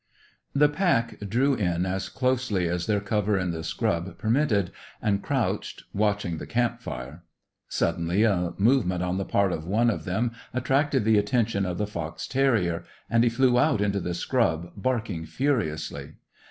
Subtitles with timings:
[0.55, 5.83] The pack drew in as closely as their cover in the scrub permitted, and crouched,
[5.93, 7.23] watching the camp fire.
[7.69, 11.85] Suddenly, a movement on the part of one of them attracted the attention of the
[11.85, 16.15] fox terrier, and he flew out into the scrub, barking furiously.